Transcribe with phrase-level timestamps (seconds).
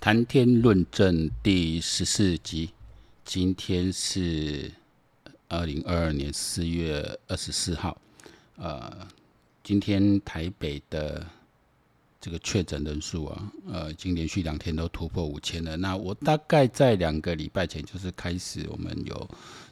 [0.00, 2.70] 谈天论证第十四集，
[3.24, 4.70] 今天是
[5.48, 8.00] 二零二二年四月二十四号。
[8.56, 8.96] 呃，
[9.64, 11.26] 今天台北的
[12.20, 15.76] 这个确诊人数啊，呃，已经连续两天都突破五千了。
[15.76, 19.28] 那我大概在两个礼拜前，就是开始我们有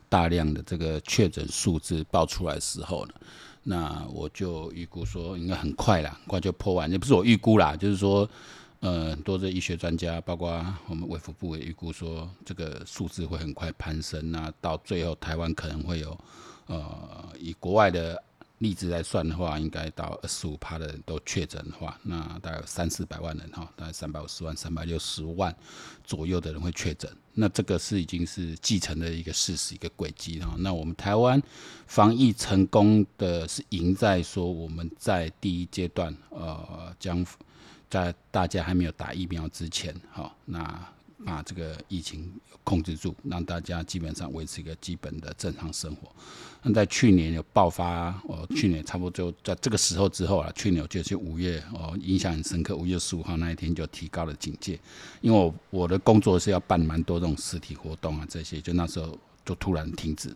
[0.08, 3.14] 大量的这个确诊数字爆出来的时候呢，
[3.62, 6.90] 那我就预估说应该很快啦，很快就破万。
[6.90, 8.28] 也不是我预估啦，就是说。
[8.86, 14.30] 呃，很多的医学专家，包括我们卫福部也预估说，这个数字会很快攀升。
[14.30, 16.16] 那到最后，台湾可能会有，
[16.66, 18.22] 呃，以国外的
[18.58, 25.52] 例子来算的话，应该到二十五趴的人都确诊的话，那大概有三四百万人哈，大概三百五十万、三百六十万
[26.04, 27.10] 左右的人会确诊。
[27.34, 30.54] 那这个是已经是既成的一个事实、一个轨迹哈。
[30.58, 31.42] 那我们台湾
[31.88, 37.26] 防疫成功的是赢在说，我们在第一阶段，呃，将。
[37.88, 40.86] 在大家还没有打疫苗之前，哈，那
[41.24, 42.30] 把这个疫情
[42.62, 46.10] 控制住，让大家基本上维持一个基本的正常生活。
[46.62, 54.78] 那在去年有爆发，哦，去年差不多就在这个时候之后啊，去年就是五月，哦，印象很深刻，五月十五号那一天就提高了警戒，
[55.20, 60.34] 因为我我的工作是要办蛮多这种实体活动啊，这些就那时候就突然停止。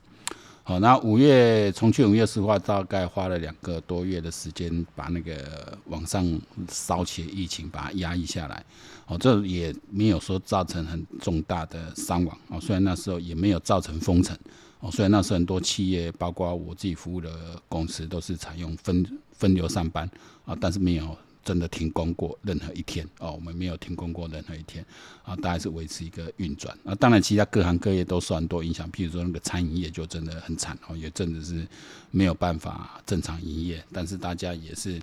[0.62, 6.24] 好，那五月从去年五月十五号，大概花了两个多月的时间，把那个网上
[6.68, 8.64] 烧起的疫情把它压抑下来。
[9.06, 12.38] 哦，这也没有说造成很重大的伤亡。
[12.48, 14.36] 哦，虽然那时候也没有造成封城。
[14.78, 17.30] 哦，虽然那时候很多企业，包括我自己服务的
[17.68, 20.08] 公司，都是采用分分流上班。
[20.44, 21.16] 啊，但是没有。
[21.42, 24.84] 真的停工过任何一天哦，我们没有停工过任何一天
[25.24, 26.94] 啊，大概是维持一个运转啊。
[26.94, 31.66] 当然，其他各行各业都受很多影响，譬如说那个餐饮业就真的很惨哦，也真的是
[32.10, 33.82] 没有办法正常营业。
[33.90, 35.00] 但是大家也是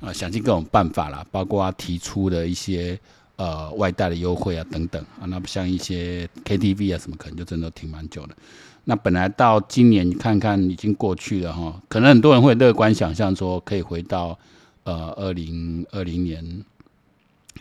[0.00, 2.98] 啊，想尽各种办法啦，包括提出的一些
[3.36, 5.24] 呃外带的优惠啊等等啊。
[5.26, 8.36] 那不像一些 KTV 啊什么，可能就真的停蛮久的。
[8.84, 14.38] 那本来到今年你看看已经过去了哈，可能很多人会乐观想象说可以回到。
[14.88, 16.64] 呃，二零二零年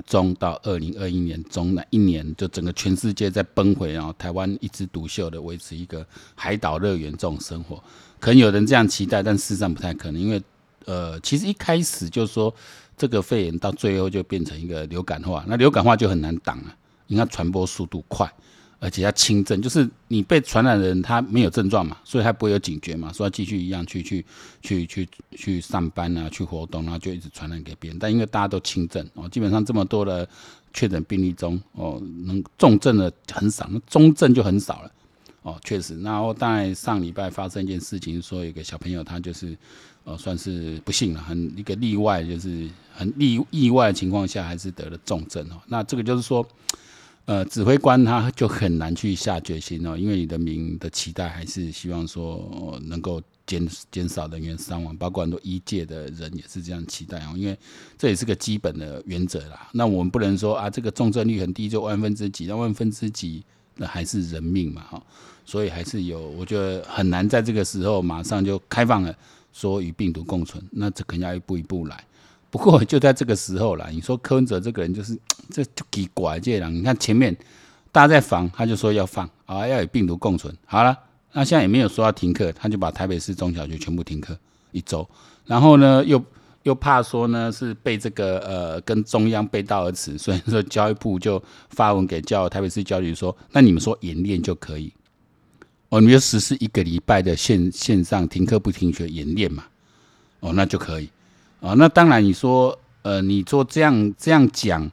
[0.05, 7.83] 中到二零二一年中那一年，就整个全世界在崩溃，然后台湾一枝独秀的维持一个海岛乐园这种生活，
[8.17, 10.41] 可能有人这样期待，但事实上不太可能，因为
[10.85, 12.53] 呃，其实一开始就说
[12.95, 16.73] 这个肺炎到最后就变成一个流感化，那流感化就很难挡啊，
[17.07, 18.31] 因为它传播速度快。
[18.79, 24.23] 而且要轻症，就是你被传染的人他没有症状嘛，所以他不会有警觉嘛，所以他继续一样去去
[24.61, 27.97] 去去去上班啊，去活动，然后就一直传染给别人。
[27.97, 30.29] 但因为大家都轻症哦，基本上这么多的
[30.73, 34.91] 确诊病例中哦，能重症的很少，那中症就很少了
[35.41, 35.99] 哦，确实。
[36.01, 39.57] 然后当然上礼拜发生一件事情，说有个小朋友他就是
[40.03, 45.59] 呃算是不幸了，很一个例外，就是很例意外的情况下还是得了重症哦。
[45.65, 46.47] 那这个就是说。
[47.27, 57.57] 呃，指挥官他就很难去下决心哦，因为你的民的期待还是希望说能够减减少人员伤亡，包括很多医界的人也是这样期待哦，因为
[57.97, 59.67] 这也是个基本的原则啦。
[59.73, 63.43] 那我们不能说啊，这个重症率很低，就万分之几，那万分之几
[63.75, 65.03] 那还是人命嘛哈，
[65.45, 69.13] 所以还是有，我觉得很难在这个时候马上就开放了，
[69.51, 72.05] 说与病毒共存，那这肯定要一步一步来。
[72.49, 75.17] 不过就在这个时候啦， 你说柯文哲这个人就是
[75.51, 77.35] 这就奇怪这样，你看前面
[77.91, 80.55] 大家在防，他就说要放啊，要与病毒共存。
[80.65, 80.97] 好了，
[81.33, 84.37] 那现在也没有说要停课，他就把台北市中小学全部停课
[84.71, 85.07] 一周。
[85.45, 86.23] 然后呢，又
[86.63, 94.91] 又怕说呢是被这个呃跟中央背道而驰， 所以说教育部就发文给教台北市教育局说，那你们说演练就可以
[95.89, 99.63] 哦，你们就实施一个礼拜的线线上停课不停学演练嘛，
[100.41, 101.09] 哦，那就可以。
[101.59, 104.89] 啊、那当然，你说，呃，你说这样这样讲，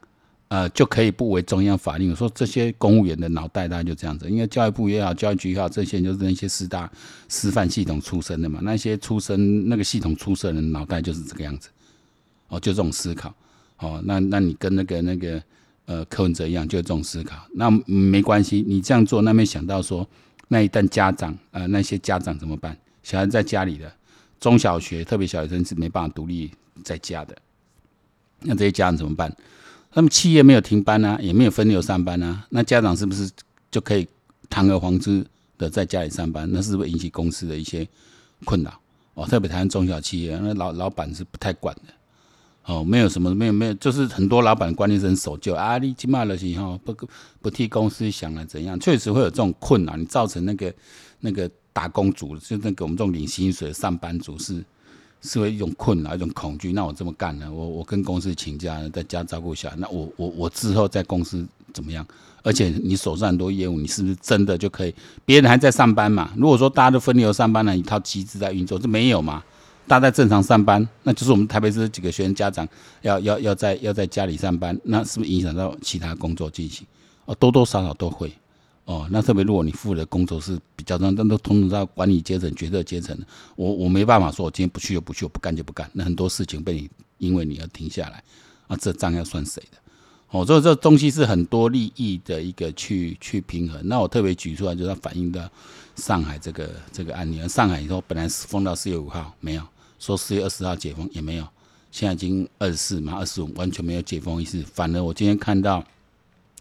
[0.49, 2.11] 呃，就可以不违中央法令。
[2.11, 6.91] 我说这些公务员的脑袋大概就这样子，因为教育部也好，教育局也好，这些就是那些师大
[7.29, 11.69] 师范系统出身的嘛，那些出身那个系统出身的脑袋就是这个样子，
[12.49, 13.33] 哦，就这种思考，
[13.79, 15.43] 哦，那那你跟那个那个
[15.85, 20.09] 呃柯文哲一样，就这种思考，那没关系，你这样做，那没想到说，
[20.49, 22.75] 那一旦家长，呃，那些家长怎么办？
[23.03, 23.93] 小孩在家里的。
[24.45, 26.51] 中小学特别小学生是没办法独立
[26.85, 27.35] 在家的，
[28.41, 29.35] 那这些家长怎么办？
[29.95, 33.31] 那么企业没有停班啊，也没有分流上班啊，那家长是不是
[33.71, 34.07] 就可以
[34.51, 35.25] 堂而皇之
[35.57, 36.47] 的在家里上班？
[36.53, 37.89] 那是不是引起公司的一些
[38.45, 38.79] 困扰？
[39.15, 41.95] 哦，特别台湾中小企业，那老老板是不太管的。
[42.67, 46.95] 哦，没有什么，没有没有，就是很多老板观念是很守旧啊，你起码的是哈，不
[47.41, 50.75] 不替公司想了怎样，确实会有这种困扰，你造成那个
[51.21, 51.51] 那个。
[51.75, 54.65] 打工族就那个我们这种领薪水的上班族是
[55.21, 56.73] 是会一种困扰，一种恐惧。
[56.73, 57.53] 那我这么干呢？
[57.53, 59.77] 我我跟公司请假，在家照顾小孩。
[59.77, 62.07] 那我我我之后在公司怎么样？
[62.43, 64.95] 而且你手上很多业务，你是不是真的就可以？
[65.25, 66.31] 别人还在上班嘛？
[66.37, 69.43] 如果说大家都分流上班了，一套机制在运作，这没有嘛？
[69.87, 72.67] 大家在正常上班，那就是我们台北市几个学生家长
[73.03, 76.87] 要要要在要在家里上班，那是不是影响到其他工作进行？
[77.25, 78.31] 哦，多多少少都会。
[78.85, 83.19] 哦，那特别如果你负的工作是比较重，但都通通到管理阶层、决策阶层，
[83.57, 85.91] 我我没办法说，我今天不去就不去，我不干就不干。
[85.95, 88.23] 那很多事情被你因为你而停下来，
[88.67, 89.79] 啊，这账要算谁的？
[90.31, 93.81] 哦，所以这东西是很多利益的一个去去平衡。
[93.85, 95.49] 那我特别举出来，就是要反映到
[95.97, 97.47] 上海这个这个案例。
[97.49, 99.63] 上海以后本来是封到四月五号，没有
[99.99, 101.47] 说四月二十号解封，也没有，
[101.91, 104.63] 现在已经二十四嘛，二十五完全没有解封意思。
[104.75, 105.83] 反而我今天看到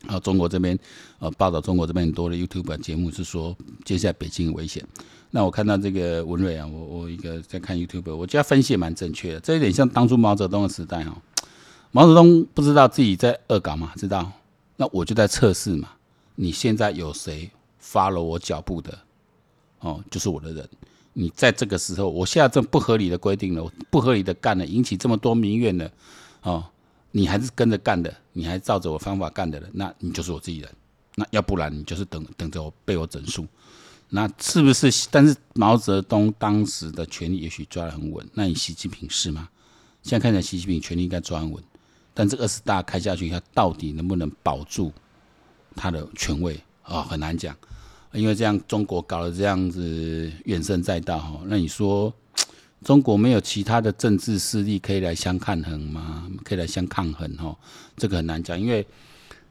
[0.08, 0.78] 啊，中国这边
[1.20, 3.56] 呃报道，中国这边很多的 YouTube 节目是说，
[3.86, 4.86] 接下来北京危险。
[5.32, 11.16] 那我看到这个文瑞啊，我我一个在看 YouTube，我觉得分析也蛮正确的，这有点像当初毛泽东的时代哦。
[11.92, 13.94] 毛泽东不知道自己在恶搞嘛？
[13.96, 14.32] 知道，
[14.78, 15.90] 那我就在测试嘛。
[16.36, 18.98] 你现在有谁发了我脚步的？
[19.80, 20.68] 哦，就是我的人。
[21.14, 25.92] 你在这个时候，我现在这不合理的规定了，不合理的干了，引起这么多民怨了，
[26.42, 26.66] 哦，
[27.15, 30.69] 你还是跟着干的，你还照着我方法干的人，那你就是我自己人。
[31.15, 33.45] 那要不然你就是等等着我被我整数。
[34.10, 35.07] 那是不是？
[35.12, 39.48] 但是毛泽东当时的权力也许抓得很稳，那你习近平是吗？
[40.01, 41.63] 现在看起来习近平权力应该抓很稳。
[42.15, 44.92] 但这二十大开下去，他到底能不能保住
[45.75, 47.04] 他的权位啊？
[47.04, 47.56] 很难讲，
[48.12, 51.42] 因为这样中国搞得这样子怨声载道哈。
[51.45, 52.12] 那你说
[52.84, 56.28] 中国没有其他的政治势力可以来相抗衡吗？
[56.44, 57.58] 可以来相抗衡哈？
[57.96, 58.86] 这个很难讲，因为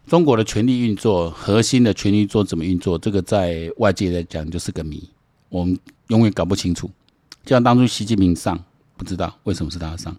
[0.06, 5.08] 中国的权力运作，核心的权力做怎么运作，这个在外界来讲就是个谜，
[5.48, 6.90] 我们永远搞不清楚。
[7.44, 8.62] 就像当初习近平上，
[8.96, 10.16] 不知道为什么是他上。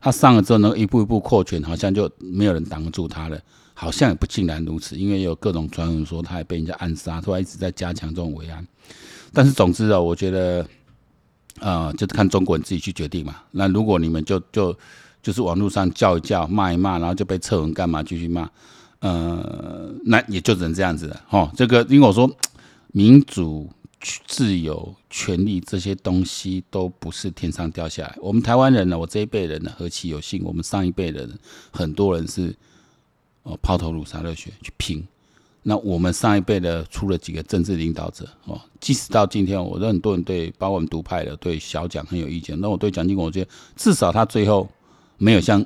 [0.00, 3.40] 他上了之后呢，一步一步扩权，好像就没有人挡得住他了。
[3.76, 8.64] 好像也不尽然如此，因为有各种传闻说他还被人家暗杀，他还一直在加强这种维安。
[9.32, 10.64] 但是总之啊，我觉得、
[11.60, 13.36] 呃，就是看中国人自己去决定嘛。
[13.52, 14.76] 那如果你们就就
[15.22, 18.02] 就是网络上叫一叫、骂一骂，然后就被撤文干嘛？
[18.02, 18.48] 继续骂，
[19.00, 21.22] 呃，那也就只能这样子了。
[21.30, 22.30] 哦，这个因为我说
[22.92, 23.70] 民主。
[24.26, 28.14] 自由、权利这些东西都不是天上掉下来。
[28.20, 30.42] 我们台湾人呢，我这一辈人呢，何其有幸！
[30.44, 31.38] 我们上一辈人，
[31.72, 32.54] 很多人是
[33.44, 35.02] 哦抛头颅洒热血去拼。
[35.64, 42.60] 那我们上一辈的出了几个政治领导者哦，即使到今天，我觉得很多人对包括我们独派的对小蒋很有意见。
[42.60, 44.68] 那我对蒋经国，我觉得至少他最后
[45.18, 45.64] 没有像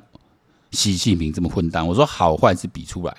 [0.71, 1.85] 习近平这么混蛋。
[1.85, 3.15] 我说好坏是比出来，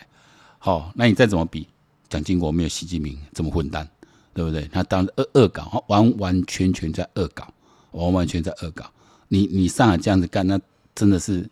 [0.59, 1.69] 好、哦，那你再怎么比，
[2.09, 3.89] 蒋经国没有习近平这么混蛋。
[4.33, 4.63] 对不对？
[4.73, 7.53] 他当恶恶搞，完完全全在恶搞，
[7.91, 8.89] 完完全在恶搞。
[9.27, 10.59] 你你上来这样子干，那
[10.95, 11.51] 真的是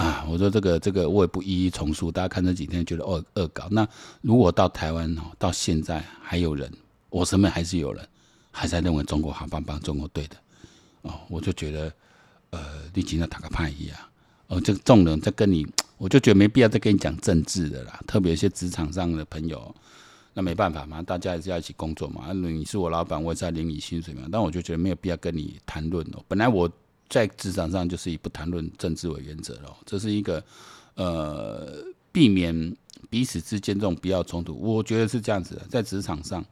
[0.00, 0.24] 啊！
[0.26, 2.10] 我说这个这个，我也不一一重述。
[2.10, 3.68] 大家看这几天觉得恶恶搞。
[3.70, 3.86] 那
[4.22, 6.72] 如果到台湾哦，到现在还有人，
[7.10, 8.08] 我身边还是有人
[8.50, 10.36] 还在认为中国好棒棒，中国对的
[11.02, 11.92] 哦，我就觉得
[12.48, 12.60] 呃，
[12.94, 13.98] 你今天打个派一样
[14.46, 15.66] 哦，这个众人在跟你，
[15.98, 19.74] 我就觉得没必要再跟你讲政治的啦，特别一些职场上的朋友。
[20.32, 22.32] 那没办法嘛，大家还是要一起工作嘛。
[22.32, 24.22] 你是我老板，我也是要领你薪水嘛。
[24.32, 26.24] 但我就觉得没有必要跟你谈论哦。
[26.26, 26.70] 本来我
[27.10, 29.76] 在职场上就是以不谈论政治为原则喽。
[29.84, 30.42] 这是一个
[30.94, 32.74] 呃，避免
[33.10, 34.54] 彼此之间这种必要冲突。
[34.56, 36.42] 我觉得是这样子的，在职场上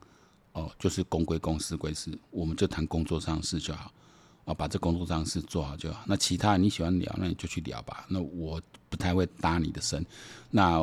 [0.53, 3.91] 哦，就是公归公，私归私，我们就谈工作上的事就好
[4.45, 6.03] 哦，把这工作上的事做好就好。
[6.07, 8.05] 那其他你喜欢聊，那你就去聊吧。
[8.09, 10.05] 那我不太会搭你的身。
[10.51, 10.79] 那。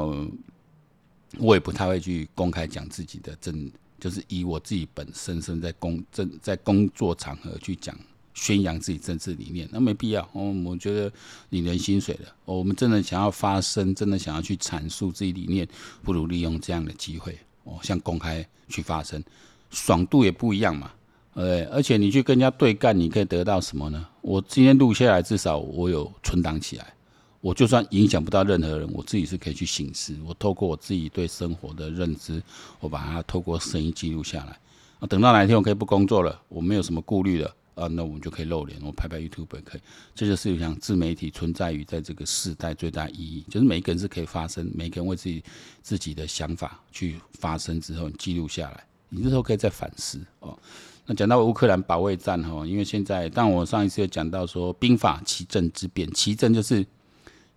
[1.40, 3.70] 我也不太会去公开讲自己的政，
[4.00, 7.94] 就是以我自己本身身在工政在工作场合去讲
[8.36, 10.22] 宣扬自己政治理念，那没必要。
[10.34, 11.12] 哦，我觉得
[11.50, 15.68] 你人薪水的，我们真的想要发声，真的想要去阐述自己理念，
[16.04, 19.24] 不如利用这样的机会哦，像公开去发声，
[19.72, 20.92] 爽度也不一样嘛。
[21.34, 24.06] 呃，而且你去跟人家对干，你可以得到什么呢？
[24.22, 26.94] 我今天录下来，至少我有存档起来。
[27.42, 30.18] 我就算影响不到任何人，我自己是可以去省思。
[30.26, 32.42] 我透过我自己对生活的认知，
[32.80, 34.60] 我把它透过声音记录下来。
[35.00, 39.82] 啊，等到哪一天我可以不工作了，我没有什么顾虑了啊，那我们就可以露脸，我拍拍 YouTube 也可以。
[40.16, 45.44] 这就是像自媒体存在于在这个时代最大意义，就是每一个人是可以发声，每一个人为自己
[45.82, 50.58] 自己的想法去发声之后，你记录下来，你之后可以再反思哦。
[51.06, 56.86] 那讲到乌克兰保卫战哈，因为现在，但我上一次有讲到说兵法奇阵之变，奇阵就是。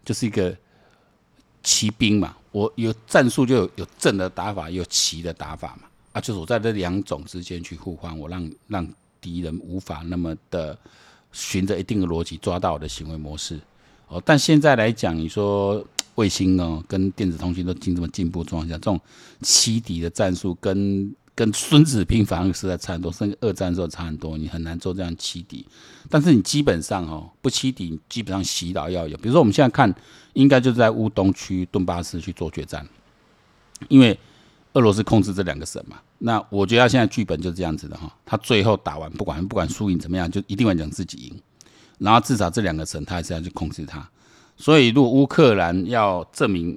[0.05, 0.57] 就是一个
[1.63, 8.89] 骑兵嘛，我有战术就有有正的打法，有奇的打法嘛，啊，就是我在这两种之间去互换，我让让
[9.21, 10.77] 敌人无法那么的
[11.33, 13.59] 循着一定的逻辑抓到我的行为模式。
[14.09, 18.99] 哦，但现在来讲，你说卫星哦跟电子通讯都进这么进步状况下，这种
[19.43, 25.65] 欺敌的战术跟跟孙子兵法实在差很多，甚至二战时候差很多，你很难做这样欺敌。
[26.09, 29.17] 但是你基本上哦不欺敌，基本上洗脑要有。
[29.19, 29.95] 比如说我们现在看，
[30.33, 32.89] 应该就是在乌东区顿巴斯去做决战，
[33.89, 34.19] 因为
[34.73, 36.01] 俄罗斯控制这两个省嘛。
[36.19, 41.41] 那我觉得他现在剧本就这样子的哈，他最后打完不管不管输赢怎么样，就一定会讲自己赢。
[41.99, 44.09] 然后至少这两个省他还是要去控制他。
[44.57, 46.77] 所以如果乌克兰要证明，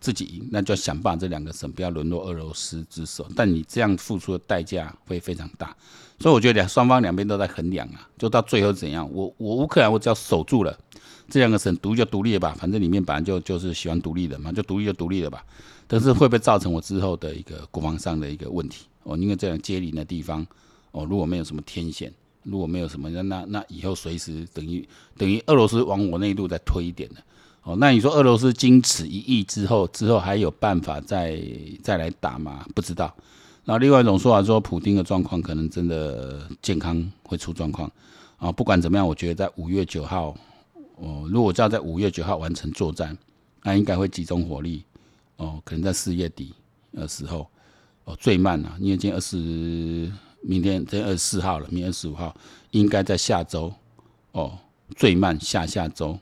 [0.00, 3.26] 自己赢，那就想办法这两个省不要沦落俄罗斯之手。
[3.34, 5.76] 但你这样付出的代价会非常大，
[6.20, 9.08] 所以我觉得两双方两边都在衡量啊，就到最后怎样？
[9.12, 10.78] 我我乌克兰我只要守住了
[11.28, 15.44] 这两个省独立就独立了吧，反正里面本来就就是喜欢独立的嘛，就独立就独立了吧。
[15.86, 18.86] 但是会不会造成我之后的一个国防上的一个问题？
[19.04, 20.46] 哦，因为这样接邻的地方
[20.92, 22.12] 哦，如果没有什么天险，
[22.42, 24.86] 如果没有什么，那那那以后随时等于
[25.16, 27.16] 等于俄罗斯往我那一路再推一点的。
[27.68, 31.38] 哦，那你说俄罗斯经此一役之后，之后还有办法再
[31.82, 32.64] 再来打吗？
[32.74, 33.14] 不知道。
[33.64, 37.92] 那另外一种说法说，普丁的状况可能真的健康会出状况
[38.38, 38.50] 啊。
[38.50, 40.34] 不管怎么样，我觉得在五月九号，
[40.96, 43.14] 哦，如果就要在五月九号完成作战，
[43.62, 44.82] 那应该会集中火力。
[45.36, 46.54] 哦，可能在四月底
[46.94, 47.46] 的时候，
[48.04, 49.36] 哦，最慢啊，因为今天二十，
[50.40, 52.34] 明天今天二十四号了，明天二十五号，
[52.70, 53.70] 应该在下周，
[54.32, 54.56] 哦，
[54.96, 56.18] 最慢下下周。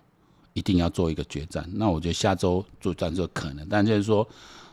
[0.57, 4.27] 一定要做一个决战，那我觉得下周作战就可能，但就是说，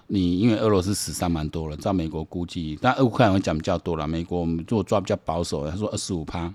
[0.08, 4.08] 你因为俄罗斯死伤蛮多了，照美国估计，但乌克兰会讲比较多了。
[4.08, 6.54] 美国我们如果抓比较保守，他说二十五趴，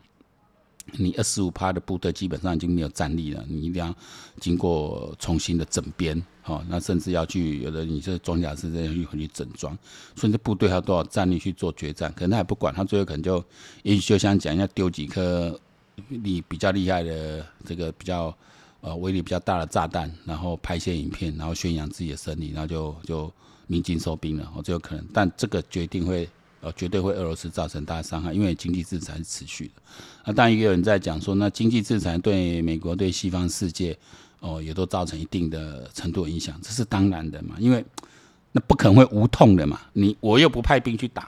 [0.92, 3.94] 你二十五趴的部队基本上已经没有战力了，你一定要
[4.40, 9.76] 经过重新的整编，哦，那甚至要去有的你这装甲师这样去回去整装，
[10.16, 12.10] 所以这部队还有多少战力去做决战？
[12.14, 13.44] 可能他也不管，他最后可能就
[13.82, 15.60] 也许就想讲要丢几颗
[16.08, 18.34] 你比较厉害的这个比较。
[18.80, 23.32] 呃，威力比较大的炸弹，然后拍些影片，然后宣扬自己的胜利，然后就就
[23.66, 25.04] 鸣金收兵了，哦，这有可能。
[25.12, 26.28] 但这个决定会，
[26.60, 29.82] 呃，绝对会俄罗斯造成大伤害，因为经济制裁是持续的。
[30.26, 33.98] 那当然也有人在讲说，那经济制裁对美国、对西方世界，
[34.38, 37.84] 哦，也都造成一定的程度影响，这是当然的嘛，因为
[38.52, 39.80] 那不可能会无痛的嘛。
[39.92, 41.24] 你我又不派兵去打，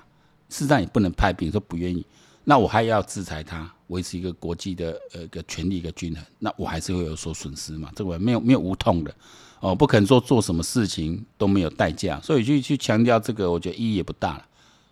[0.49, 2.07] 事实上也不能派兵，说不愿意。
[2.51, 7.93] 那我还要制裁他，维持一个国际的呃一个权力一个均衡，那我还是会有所损失嘛。
[7.95, 9.15] 这个没有没有无痛的
[9.61, 14.45] 哦，不可能说做什么事情都没有代价，所以去去强调这个，我觉得意义也不大了。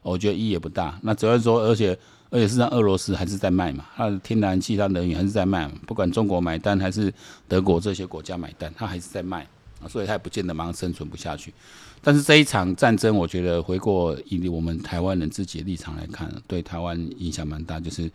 [0.03, 0.97] 我觉得意义也不大。
[1.03, 1.99] 那只要说，而且
[2.31, 7.13] 而且事实上，俄罗斯还是在卖嘛，它的天然气、它能源还是在卖嘛，不管中国买单还是
[7.49, 9.45] 德国这些国家买单，它还是在卖
[9.83, 11.53] 啊，所以它也不见得马上生存不下去。
[12.03, 17.81] 但是这一场战争，我觉得回过以我们台湾人自己的立场来看，对台湾影响蛮大。
[17.81, 18.11] 就是，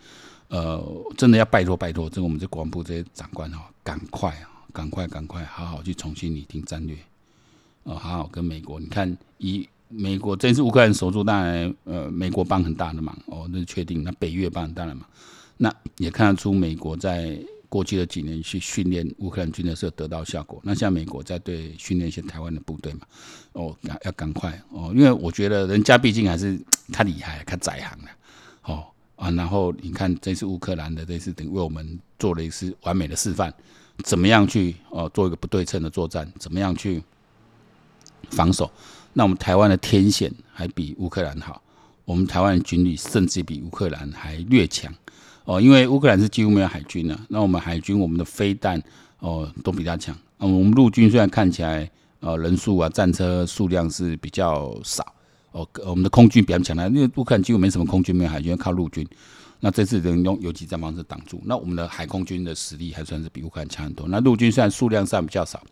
[0.48, 0.84] 呃，
[1.18, 6.96] 真的要拜托拜托，这我们这国防部这些长官哦，赶快啊，赶快赶快，好好去重新拟定战略，
[7.84, 8.80] 哦，好好跟美国。
[8.80, 14.04] 你看，以美国这次乌克兰守住，当然，呃，美国帮很大的忙哦，那是确定。
[14.04, 15.06] 那北约帮很大的忙，
[15.58, 17.38] 那也看得出美国在。
[17.74, 23.00] 过去的几年去训练乌克兰军的时候得到效果，那像美国在对训练一些台湾的部队嘛，
[23.54, 23.76] 哦，
[24.06, 26.56] 要赶快哦，因为我觉得人家毕竟还是
[26.94, 28.12] 太厉害、太在行了，
[28.66, 33.52] 哦啊，然后你看这次乌克兰的这次等为我们做了一次完美的示范，
[34.04, 37.02] 怎么样去哦做一个不对称的作战，怎么样去
[38.30, 38.72] 防守？
[39.14, 41.60] 那我们台湾的天险还比乌克兰好，
[42.06, 44.94] 我们台湾的军力甚至比乌克兰还略强。
[45.46, 48.82] 哦，因为乌克兰是几乎没有海军的，那我们海军我们的飞弹
[49.20, 50.16] 哦都比较强。
[50.38, 55.06] 我们陆军虽然看起来呃人数啊战车数量是比较少，
[55.52, 59.08] 哦我们的空军比较强的，因为乌克兰几乎没什么空军，没有海军，靠陆军。
[59.60, 64.08] 那这次能用游击战方式挡住，那我们的海空军的实力还算是比乌克兰强很多。
[64.10, 65.64] 那陆军虽然数量上比较少，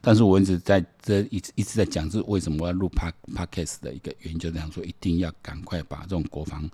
[0.00, 2.88] 但是我一直在这一直一直在讲，是为什么我要录
[3.34, 6.68] Podcast 的一个原因，就这样说，一定要赶快把这种国防。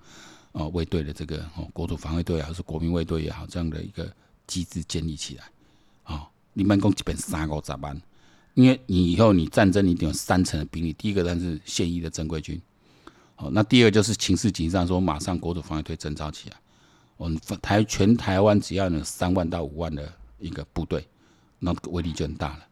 [0.51, 4.11] 哦，卫队的这个哦，国土防卫队还是国民卫队也好，这样的一个
[4.47, 5.43] 机制建立起来。
[6.05, 7.99] 哦，你们共基本三个咋办？
[8.55, 12.59] 因为你以后你战争你得有三层的兵力，第一个当是现役的正规军。
[13.37, 16.57] 哦，那第二个就是情势紧张，说马上国土防卫队征召起来。
[17.15, 21.07] 我们台全台湾只要有三万到五万的一个部队，
[21.59, 22.65] 那威力就很大了。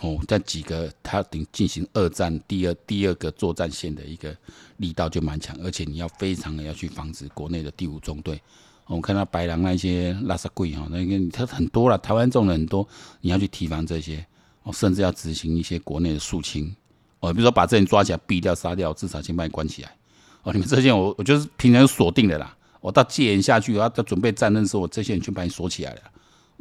[0.00, 4.36] 哦，在几个他等进行二战第二第二个作战线的一个
[4.78, 8.40] 力道就蛮强，而且你要非常的要去防止国内的第五中队。
[8.86, 12.86] 我看到白狼那些拉萨贵哈，那个他很多了，台湾这种人很多，
[13.20, 14.26] 你要去提防这些，
[14.64, 16.74] 哦，甚至要执行一些国内的肃清，
[17.20, 19.96] 哦，比如说把这人抓起来毙掉杀掉，至少先把你关起来。
[20.42, 26.00] 哦，你们这些我我就是平常锁定的啦，我到戒严下去，我要准备战争的时候，我这些人全把你锁起来了，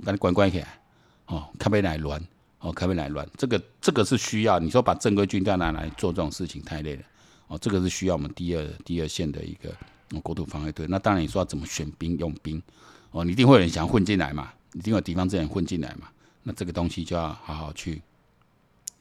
[0.06, 0.80] 把你关关起来，
[1.26, 2.24] 哦，看被哪乱。
[2.64, 4.58] 哦，开不来乱，这个这个是需要。
[4.58, 7.04] 你说把正规军调拿来做这种事情太累了，
[7.48, 9.76] 哦，这个是需要我们第二第二线的一个
[10.22, 10.88] 国土防卫队。
[10.88, 12.64] 那当然你说要怎么选兵用兵，
[13.12, 16.08] 哦，你一定会有人想混进来嘛，一定有敌方这样混进来嘛。
[16.44, 18.02] 那这个东西就要好好去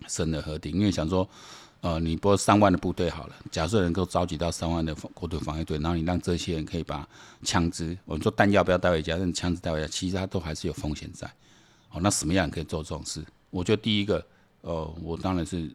[0.09, 1.29] 审核核定，因为想说，
[1.83, 7.09] 呃，你拨三万的部队好了，假设能够召集到三万的国土防卫队，然后你让这些人可以把
[7.45, 11.33] 枪支，我们说弹药不要带回家，但枪支带回家，其实它都还是有风险在。
[11.93, 13.25] 哦，那什么样可以做这种事？
[13.53, 14.27] 我觉得第一个，
[14.63, 15.71] 呃，我当然是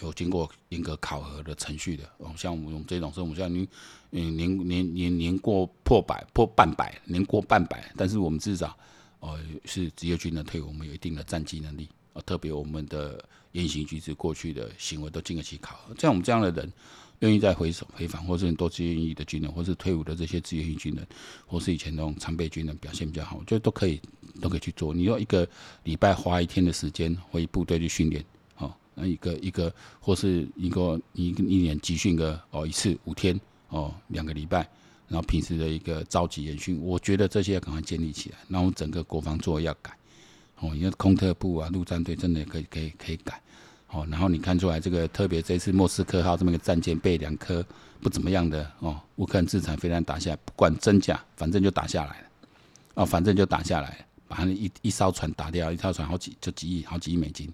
[0.00, 2.04] 有经过严格考核的程序的。
[2.16, 3.68] 哦，像我们这种是，我们像您，
[4.12, 8.74] 嗯，年年年年过破百破半百，年过半百，但是我们至少，
[9.20, 11.86] 呃，是职业军人退伍，我们有一定的战绩能力。
[12.14, 15.94] 啊，特别我们的言行举止、过去的行为都经得起考核。
[15.96, 16.72] 像我们这样的人，
[17.18, 21.06] 愿意再回首回访，或是很多志愿役的军人，或是退伍的这些志愿役军人，
[21.46, 24.00] 或是以前那种常备军人表现比较好，我觉得都可以。
[24.40, 24.94] 都可以去做。
[24.94, 25.46] 你要一个
[25.84, 28.24] 礼拜花一天的时间回部队去训练，
[28.56, 34.68] 哦，那一个一个或是一个一一年集训个哦一次五天哦两个礼拜，
[35.08, 38.36] 然后平时的一个召集演训，我觉得这些要赶快建立起来。
[38.48, 39.96] 然后整个国防作为要改，
[40.60, 43.40] 哦，因为空特部啊陆战队真的可以可以可以改，
[43.90, 47.64] 哦，然后你看出来这个特别这次莫斯科号这么一个战舰被两颗
[48.00, 52.26] 不怎么样的哦乌克兰制裁飞弹打下来，不管真假，反正就打下来了，
[52.94, 54.07] 哦，反正就打下来了。
[54.28, 57.52] 把他一一艘船打掉，一艘船好几就几亿，好几亿美金。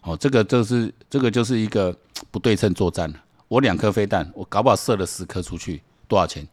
[0.00, 1.96] 哦，这个就是这个就是一个
[2.30, 3.12] 不对称作战。
[3.48, 6.46] 我两颗飞弹，我搞不好射了十颗出去，多少钱？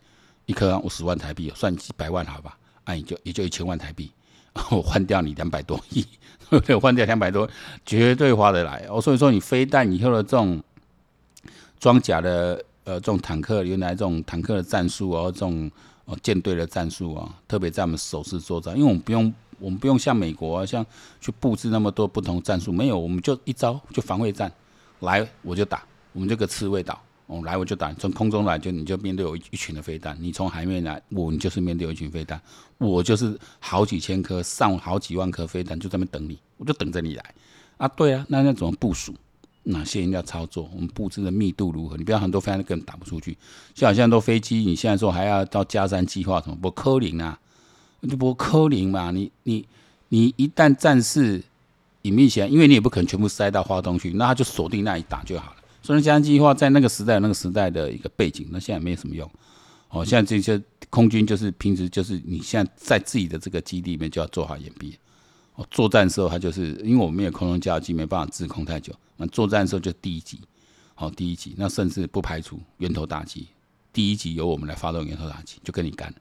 [0.46, 2.58] 一颗五十万台币，算几百万好吧？
[2.84, 4.12] 哎、啊，也就也就一千万台币。
[4.72, 6.06] 我换掉你两百多亿，
[6.50, 6.76] 对不对？
[6.76, 7.50] 换掉两百多，
[7.86, 8.86] 绝对划得来。
[8.90, 10.62] 哦，所以说你飞弹以后的这种
[11.80, 15.70] 装甲的呃这种坦克，原来这种坦克的战术哦，这种
[16.06, 19.34] 哦舰队的战术啊，特别在我们首次作战，因为我们不用。
[19.62, 20.86] 我们不用像美国啊，像
[21.22, 24.52] 去布置那么多不同战术，没有，我们就一招就防卫战，
[25.00, 32.42] 来我就打，我们这个刺猬岛，哦，来我就打，从空中来就你就面对我一群的飞弹，你从海面来我你就是面对一群飞弹，
[32.80, 37.36] 我就是好几千颗上好几万颗飞弹就在那等你，我就等着你来
[37.78, 39.14] 啊，对啊，那那怎么部署？
[39.64, 40.68] 哪些人要操作？
[40.74, 41.96] 我们布置的密度如何？
[41.96, 43.38] 你不要很多飞弹根本打不出去，
[43.76, 47.40] 就好像很多飞机，你现在说还要到加山计划什么不可能啊？
[48.10, 49.12] 就不扣零嘛？
[49.12, 49.66] 你你
[50.10, 51.44] 你一旦战事
[52.02, 55.58] 隐秘起来，因为你也不可能全部塞到花东去，那他就锁定那一打就好了。
[55.84, 59.30] 所以，加强计划在那个时代那个时代的一个背景，那现在没什么用。
[59.90, 64.94] 哦，现在这些空军就是平时就是你现在在自己的这个基地里面就要做好掩蔽。
[65.56, 68.94] 哦，作战的时候他就是因为我们没有空中加油机，没办法滞空太久。
[69.18, 70.40] 那作战的时候就第一级，
[70.96, 73.48] 好，第一级，那甚至不排除源头打击。
[73.92, 76.14] 第一级由我们来发动源头打击，就跟你干。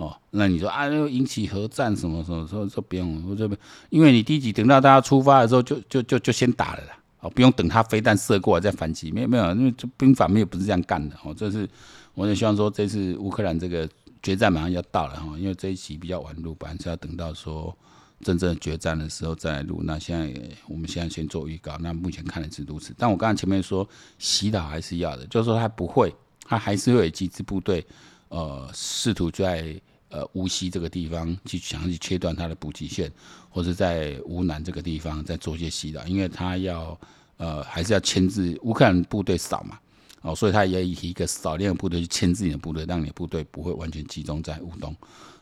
[0.00, 2.48] 哦，那你说啊，又引起核战什么什么？
[2.48, 3.58] 说说不用，我这边，
[3.90, 6.98] 因为你第一集等到大家出发的时候就，就就就先打了啦。
[7.20, 11.14] 哦，不用等他飞弹射过来再反击，没有没有，因为这兵法没有不是这样干的。
[11.22, 11.68] 哦，这是
[12.14, 13.86] 我也希望说，这次乌克兰这个
[14.22, 17.76] 决战马上要到了哈，因为这一期比较晚录，本来是要等到说
[18.24, 19.82] 真正决战的时候再录。
[19.84, 20.34] 那现在
[20.66, 22.94] 我们现在先做预告，那目前看的是如此。
[22.96, 23.86] 但我刚才前面说
[24.18, 26.10] 洗脑还是要的，就是说他不会，
[26.46, 27.84] 他还是会有几支部队，
[28.30, 29.78] 呃，试图在。
[30.10, 33.10] 呃，无锡这个地方去想要去切断它的补给线，
[33.48, 36.98] 或者在乌南这个地方再做一些洗扰，因为他要
[37.36, 39.78] 呃还是要牵制乌克兰部队少嘛，
[40.22, 44.92] 哦，所以他也以一个少量的部队去牵制你的部队，让你的部队不会完全集中在乌东。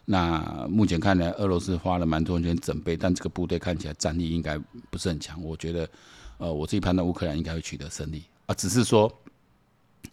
[0.05, 4.59] 那目前看来，俄罗斯花了蛮多钱准备，但这个部队看起来战力应该
[4.91, 5.43] 不是很强。
[5.43, 5.89] 我觉得，
[6.37, 9.11] 呃，我自己判断乌克兰应该会取得胜利啊，只是说，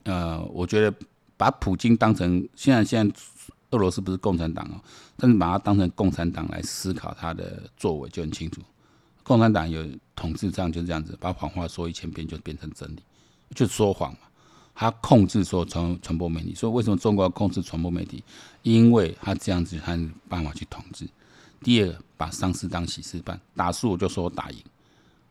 [0.04, 0.94] 呃，我觉得
[1.36, 3.16] 把普京当成现在现在。
[3.76, 4.82] 俄罗斯不是共产党哦，
[5.18, 8.62] 但是把它当成共产党来思考，他的作为就很清楚。
[9.22, 9.86] 共产党有
[10.16, 13.04] 统治上就是这样子，把谎话说一千遍就变成真理，
[13.54, 14.20] 就说谎嘛。
[14.74, 18.24] 他控制说传传播媒体，所以为什么中国要控制传播媒体？
[18.62, 21.08] 因为他这样子他办法去统治。
[21.62, 24.58] 第二，把丧事当喜事办，打输我就说我打赢，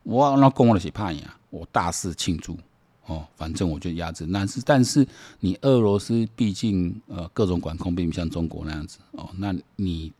[0.02, 2.58] 我那攻我的血怕赢啊，我大肆庆祝。
[3.06, 5.06] 哦，反正我就压制，但是但是
[5.40, 10.10] 你俄罗斯毕竟呃各种管控并不像中国那样子哦，那你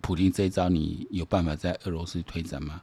[0.00, 2.80] 普京这一招你有办法在俄罗斯推展吗？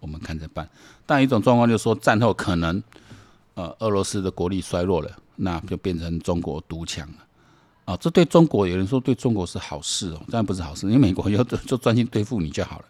[0.00, 0.68] 我们看着办。
[1.06, 2.82] 但一种状况就是说战后可能
[3.54, 7.14] 呃俄罗斯的国力衰弱了，那就变成中国独强了
[7.86, 12.84] 啊，这对中国有人说对中国是好事哦，当然不是好事，因为美国要就专心对付你就好了，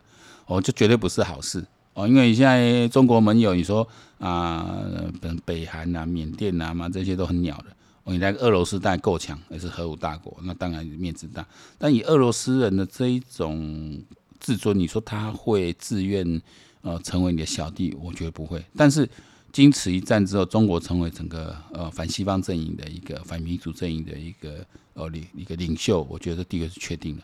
[0.47, 1.65] 哦，就绝对不是好事。
[1.95, 3.87] 哦，因为现在中国盟友，你说
[4.19, 4.79] 啊，
[5.21, 7.67] 北北韩呐、缅甸呐嘛，这些都很鸟的。
[8.03, 11.47] 哦，你来俄罗斯当然够强，也是核武大国，那当然面子大。
[11.79, 14.03] 但以俄罗斯人的这一种
[14.41, 16.43] 自尊，你说他会自愿
[16.83, 18.63] 呃成为你的小弟，我觉得不会。
[18.77, 19.09] 但是
[19.53, 27.23] 经此一战之后，中国成为整个呃反西方阵营的一个反民主阵营的一个呃领一个领袖，我觉得第一个是确定的。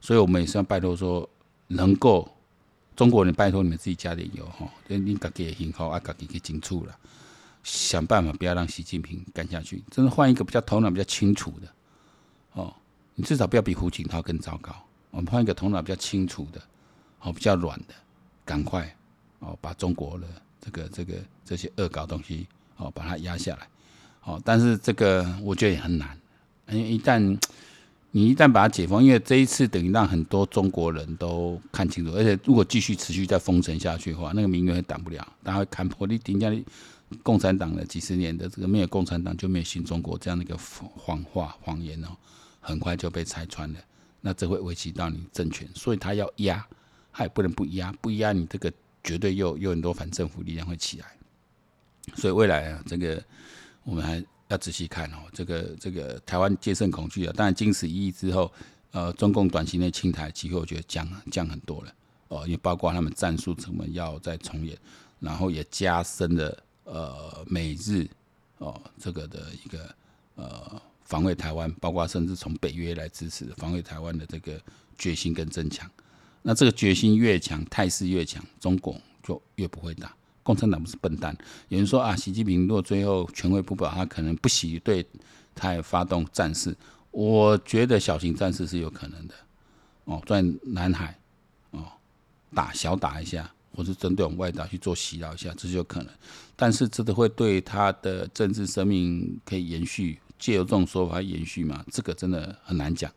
[0.00, 1.26] 所以我们也是要拜托说，
[1.68, 2.28] 能够
[2.94, 6.96] 中国人拜托你们自己加点油哈，你自己幸福啊，自己去争取了，
[7.62, 11.68] 想办法不要让习近平干下去，真的换一个比较头脑比较清楚的
[12.52, 12.74] 哦，
[13.14, 14.74] 你至少不要比胡锦涛更糟糕。
[15.10, 16.60] 我们换一个头脑比较清楚的，
[17.20, 17.94] 哦，比较软的，
[18.44, 18.94] 赶快
[19.40, 20.26] 哦，把中国的
[20.60, 23.68] 这个这个这些恶搞东西哦，把它压下来，
[24.24, 26.18] 哦，但是这个我觉得也很难，
[26.68, 27.38] 因为一旦
[28.14, 36.06] 你一旦把它解封，因为这一次等于让很多中国人都看清楚，而且如果继续持续再封城下去的话，那个民怨会挡不了，大家会看破。
[36.06, 36.52] 你顶下
[37.22, 42.08] 共产党的几十年的这个没有共产党就没有新中国这样的一个谎话谎言哦，
[42.60, 43.78] 很快就被拆穿了，
[44.20, 46.66] 那这会危及到你政权，所以他要压，
[47.14, 48.70] 他也不能不压，不压你这个
[49.02, 51.06] 绝对又有很多反政府力量会起来，
[52.14, 53.24] 所以未来啊，这个
[53.84, 54.22] 我们还。
[54.52, 58.52] 要仔细看哦，这个这个台湾戒慎恐惧啊，当然经此一役之后，
[58.90, 61.94] 呃，中共短期内清台机会我觉得降降很多了
[62.28, 64.76] 哦，也包括他们战术成本要再重演，
[65.20, 68.06] 然后也加深了呃美日
[68.58, 69.94] 哦这个的一个
[70.34, 74.60] 呃防卫台湾，包括甚至从北约来支持防卫台湾的这个
[74.98, 75.90] 决心跟增强。
[76.42, 80.14] 那这个决心越强，态势越强，中共就越不会打。
[80.42, 81.36] 共产党不是笨蛋。
[81.68, 85.06] 有人说啊，习近平如果最后权位不保，他可能不惜对
[85.54, 86.76] 台发动战事。
[87.10, 89.34] 我觉得小型战事是有可能的
[90.04, 91.18] 哦，在南海
[91.70, 91.84] 哦
[92.54, 96.08] 打小打一下，或是针对我们外岛去做袭扰一下，这是有可能。
[96.56, 101.84] 但是这个会对他的政治生命可以延续，借由这种说法延续嘛？
[101.90, 103.12] 这个真的很难讲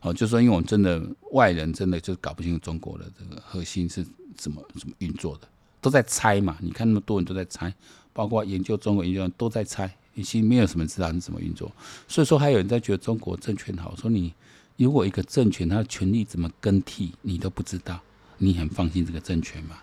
[0.00, 0.14] 哦。
[0.14, 5.48] 就说，因为我们真的外人真的就搞不清楚中国的这个核心是怎么怎么运作的。
[5.80, 6.58] 都在猜嘛？
[6.60, 7.72] 你看那么多人都在猜，
[8.12, 11.70] 包括研究中国研究都在猜，你心里没有什么知道是怎么运作。
[12.06, 14.34] 所以说，还有人在觉得中国政权好，说你
[14.76, 18.00] 如果一个政权它的权力怎么更替，你都不知道，
[18.38, 19.78] 你很放心这个政权吗？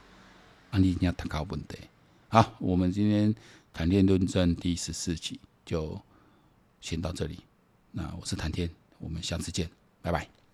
[0.71, 1.77] 啊，你一定要谈高问题。
[2.29, 3.33] 好，我们今天
[3.73, 5.99] 谈天论政第十四集就
[6.81, 7.39] 先到这里。
[7.91, 9.69] 那我是谈天，我们下次见，
[10.01, 10.46] 拜拜。